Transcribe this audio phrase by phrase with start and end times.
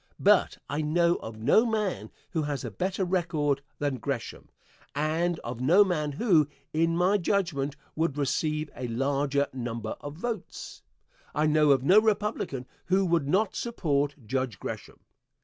[0.19, 4.49] But I know of no man who has a better record than Gresham,
[4.95, 10.81] and of no man who, in my judgment, would receive a larger number of votes.
[11.35, 15.01] I know of no Republican who would not support Judge Gresham.